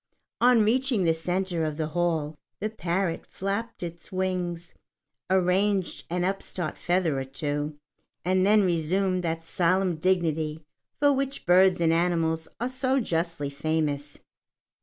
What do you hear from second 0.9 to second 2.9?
the centre of the hall, the